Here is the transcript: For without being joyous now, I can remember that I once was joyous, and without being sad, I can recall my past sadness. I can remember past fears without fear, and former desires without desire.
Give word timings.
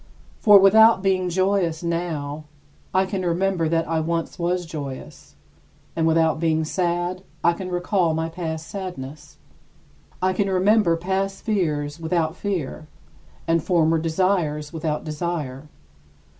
For 0.39 0.57
without 0.57 1.03
being 1.03 1.29
joyous 1.29 1.83
now, 1.83 2.45
I 2.91 3.05
can 3.05 3.23
remember 3.23 3.69
that 3.69 3.87
I 3.87 3.99
once 3.99 4.39
was 4.39 4.65
joyous, 4.65 5.35
and 5.95 6.07
without 6.07 6.39
being 6.39 6.63
sad, 6.65 7.21
I 7.43 7.53
can 7.53 7.69
recall 7.69 8.15
my 8.15 8.27
past 8.27 8.67
sadness. 8.67 9.37
I 10.19 10.33
can 10.33 10.49
remember 10.49 10.97
past 10.97 11.43
fears 11.43 11.99
without 11.99 12.35
fear, 12.35 12.87
and 13.47 13.63
former 13.63 13.99
desires 13.99 14.73
without 14.73 15.03
desire. 15.03 15.67